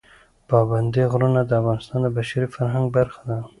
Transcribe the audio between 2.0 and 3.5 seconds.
د بشري فرهنګ برخه ده.